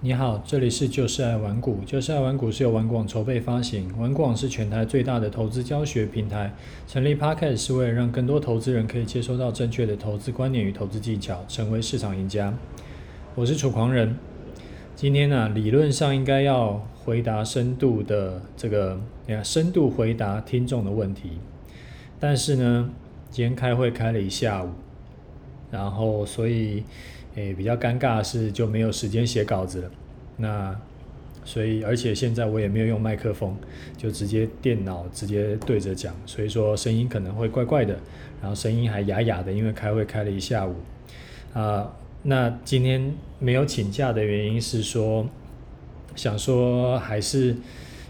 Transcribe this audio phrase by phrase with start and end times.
[0.00, 1.80] 你好，这里是就是爱玩股。
[1.84, 6.54] 就是爱玩股是由玩广筹备发行，玩广是全台最大的投资教学平台。
[6.86, 12.54] 成立 Podcast 是为了让更多投资人可以接收到正确的投资观念与投资技巧，成为市场赢家。
[13.34, 14.16] 我是楚狂人。
[14.94, 21.40] 今天呢、理论上应该要回答深度的这个，你看深度回答听众的问题。
[22.20, 22.88] 但是呢，
[23.32, 24.68] 今天开会开了一下午，
[25.72, 26.84] 然后所以。
[27.38, 29.90] 诶，比较尴尬的是就没有时间写稿子了。
[30.36, 30.76] 那
[31.44, 33.56] 所以，而且现在我也没有用麦克风，
[33.96, 37.96] 就直接电脑直接对着讲，所以说声音可能会怪怪的，
[38.40, 40.74] 然后声音还哑哑的，因为开会开了一下午。
[41.54, 41.90] 啊、
[42.24, 45.26] 那今天没有请假的原因是说，
[46.16, 47.54] 想说还是。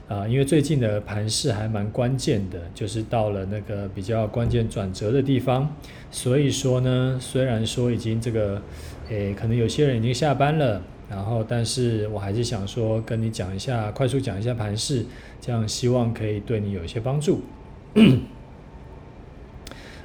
[0.08, 5.70] 啊，因为最近的盘势还蛮关键的，就是到了那个比较关键转折的地方，
[6.10, 8.62] 所以说呢，虽然说已经这个，
[9.10, 10.80] 诶，可能有些人已经下班了，
[11.10, 15.04] 然后，但是我还是想说跟你讲一下，快速讲一下盘势，
[15.42, 17.42] 这样希望可以对你有一些帮助。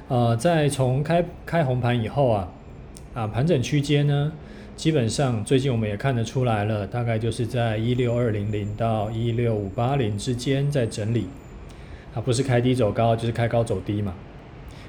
[0.08, 2.52] 呃，在从开开红盘以后啊，
[3.14, 4.32] 啊，盘整区间呢。
[4.76, 11.26] 基本上最近我们也看得出来了，大概就是在一六二零零到一六五八零之间在整理，
[12.12, 14.14] 啊，不是开低走高，就是开高走低嘛。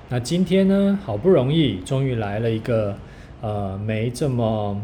[0.09, 2.97] 那今天呢，好不容易终于来了一个
[3.41, 4.81] 呃没这么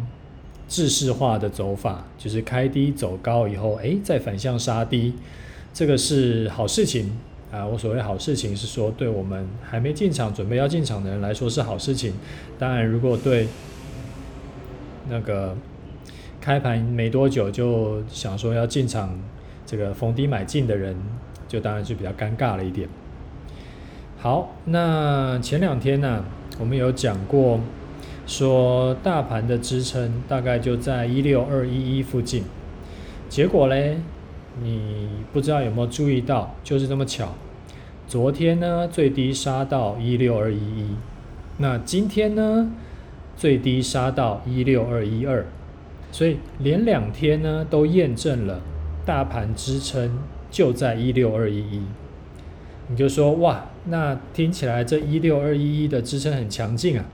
[0.68, 5.14] 制式化的走法，就是开低走高以后，诶，再反向杀低，
[5.74, 7.12] 这个是好事情
[7.52, 7.66] 啊。
[7.66, 12.14] 我所谓好事情是说，对我们还没进场准备要进场的人来说是好事情。
[12.58, 13.48] 当然，如果对
[15.12, 15.56] 那个
[16.40, 19.20] 开盘没多久就想说要进场，
[19.66, 20.96] 这个逢低买进的人，
[21.50, 22.88] 就当然是比较尴尬了一点。
[24.18, 26.24] 好，那前两天呢、
[26.60, 27.60] 我们有讲过，
[28.26, 32.46] 说大盘的支撑大概就在一六二一一附近。
[33.28, 33.98] 结果嘞，
[34.64, 37.34] 你不知道有没有注意到，就是这么巧，
[38.08, 40.96] 昨天呢最低杀到一六二一一，
[41.58, 42.72] 那今天呢？
[43.42, 45.44] 最低杀到一六二一二，
[46.12, 48.62] 所以连两天呢都验证了
[49.04, 50.20] 大盘支撑
[50.52, 51.82] 就在一六二一一。
[52.88, 57.06] 你就说哇，那听起来这一六二一一的支撑很强劲啊，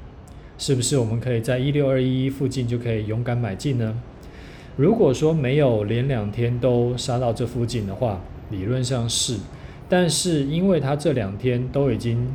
[0.58, 3.98] 是不是我们可以在一六二一一附近就可以勇敢买进呢？
[4.76, 8.20] 如果说没有连两天都杀到这附近的话，
[8.52, 9.38] 理论上是，
[9.88, 12.28] 但是因为它这两天都已经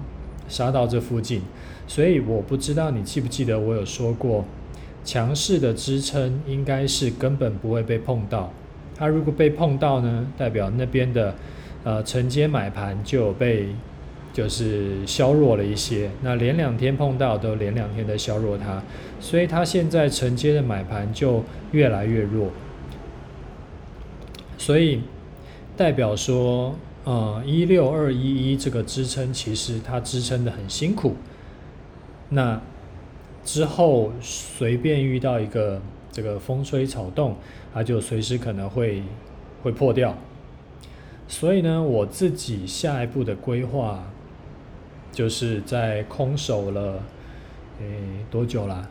[0.53, 1.41] 杀到这附近。
[1.89, 4.45] 所以我不知道你记不记得我有说过，
[5.03, 8.53] 强势的支撑应该是根本不会被碰到。
[8.95, 11.35] 它如果被碰到呢，代表那边的
[11.83, 13.69] 呃承接买盘就有被
[14.33, 16.11] 就是削弱了一些。
[16.23, 18.83] 那连两天碰到都连两天的削弱它，
[19.19, 21.43] 所以它现在承接的买盘就
[21.73, 22.51] 越来越弱。
[24.57, 25.01] 所以
[25.77, 31.17] 代表说，呃，一六二一一这个支撑其实它支撑的很辛苦。
[32.29, 32.61] 那
[33.45, 37.37] 之后随便遇到一个这个风吹草动，
[37.75, 39.03] 它就随时可能会
[39.63, 40.17] 会破掉。
[41.27, 44.05] 所以呢，我自己下一步的规划
[45.11, 47.03] 就是在空手了，
[47.81, 48.89] 诶，多久啦？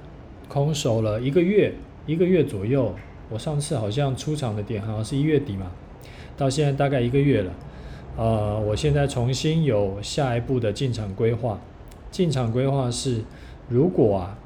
[0.50, 1.74] 空手了一个月，
[2.06, 2.94] 一个月左右。
[3.30, 5.72] 我上次好像出场的点好像是一月底嘛，
[6.36, 7.54] 到现在大概一个月了。
[8.18, 11.60] 呃，我现在重新有下一步的进场规划。
[12.12, 13.24] 进场规划是，
[13.70, 14.38] 如果啊，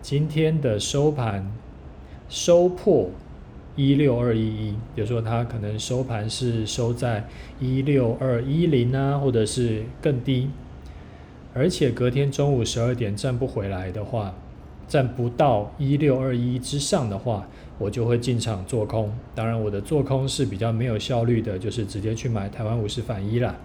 [0.00, 1.50] 今天的收盘
[2.28, 3.10] 收破
[3.74, 7.26] 一六二一一，比如说它可能收盘是收在
[7.58, 10.48] 一六二一零啊，或者是更低，
[11.52, 14.34] 而且隔天中午十二点站不回来的话，
[14.94, 19.12] 站不到一六二一之上的话，我就会进场做空。
[19.34, 23.56] 当然，我的做空是比较没有效率的，就是直接去买台湾五十反一啦。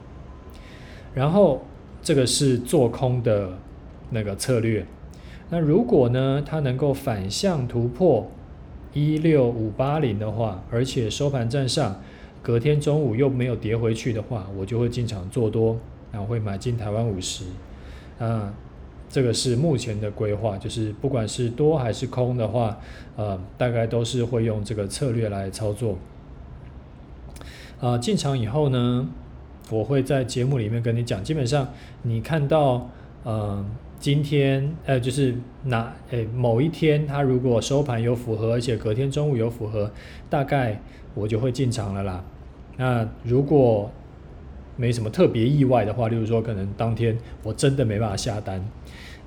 [1.14, 1.62] 然后。
[2.02, 3.50] 这个是做空的
[4.12, 4.86] 那个策略。
[5.50, 8.32] 那如果呢，它能够反向突破
[8.94, 12.02] 一六五八零的话，而且收盘站上，
[12.42, 15.78] 隔天中午又没有跌回去的话，我就会进场做多，
[16.10, 17.44] 然后会买进台湾五十。
[18.18, 18.54] 啊，
[19.10, 22.78] 这个是目前的规划，就是不管是多还是空的话，
[23.16, 25.98] 呃，大概都是会用这个策略来操作。
[27.82, 29.10] 啊，进场以后呢，
[29.72, 31.68] 我会在节目里面跟你讲，基本上
[32.04, 32.90] 你看到，
[33.24, 33.66] 呃，
[34.00, 35.34] 今天呃，就是
[35.64, 39.92] 哪诶某一天，它如果收盘有符合，而且隔天中午有符合，
[40.30, 40.82] 大概
[41.16, 42.24] 我就会进场了啦。
[42.78, 43.90] 那如果
[44.80, 48.64] 没什么特别意外的话，例如说可能当天我真的没办法下单，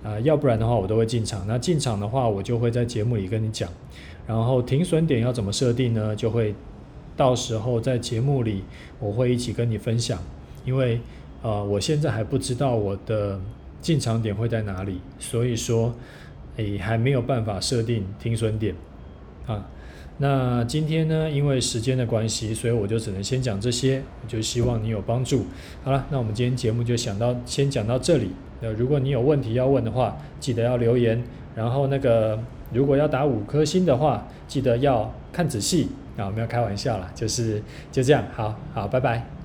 [0.02, 1.46] 啊、要不然的话我都会进场。
[1.46, 3.68] 那进场的话，我就会在节目里跟你讲。
[4.26, 6.16] 然后停损点要怎么设定呢？
[6.16, 6.54] 就会
[7.16, 8.64] 到时候在节目里
[8.98, 10.18] 我会一起跟你分享，
[10.64, 10.98] 因为
[11.42, 13.38] 呃我现在还不知道我的
[13.82, 15.94] 进场点会在哪里，所以说
[16.56, 18.74] 诶还没有办法设定停损点
[19.46, 19.66] 啊。
[20.18, 25.46] 那今天呢，因为时间的关系，所以我就只能先讲这些，就希望你有帮助。
[25.82, 28.30] 好了，那我们今天节目就想到先讲到这里。
[28.60, 31.22] 那如果你有问题要问的话，记得要留言。
[31.54, 32.38] 然后那个
[32.72, 39.41] 如果要打五颗星的话，记得要看仔细啊，我们要开玩笑啦，就是就这样，好好，拜拜。